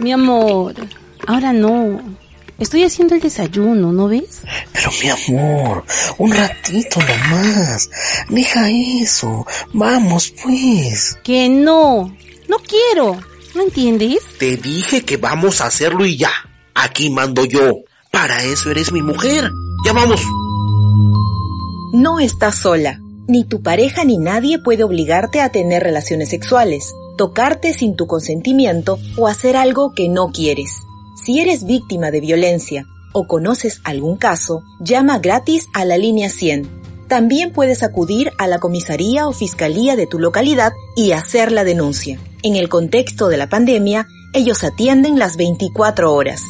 [0.00, 0.74] Mi amor,
[1.26, 2.00] ahora no.
[2.58, 4.40] Estoy haciendo el desayuno, ¿no ves?
[4.72, 5.84] Pero mi amor,
[6.16, 7.90] un ratito nomás.
[8.28, 9.46] Deja eso.
[9.74, 11.18] Vamos, pues.
[11.22, 12.16] Que no.
[12.48, 13.20] No quiero.
[13.54, 14.20] ¿No entiendes?
[14.38, 16.32] Te dije que vamos a hacerlo y ya.
[16.74, 17.80] Aquí mando yo.
[18.10, 19.50] Para eso eres mi mujer.
[19.84, 20.22] Ya vamos.
[21.92, 23.00] No estás sola.
[23.28, 28.98] Ni tu pareja ni nadie puede obligarte a tener relaciones sexuales, tocarte sin tu consentimiento
[29.18, 30.84] o hacer algo que no quieres.
[31.22, 36.66] Si eres víctima de violencia o conoces algún caso, llama gratis a la línea 100.
[37.08, 42.18] También puedes acudir a la comisaría o fiscalía de tu localidad y hacer la denuncia.
[42.42, 46.40] En el contexto de la pandemia, ellos atienden las 24 horas.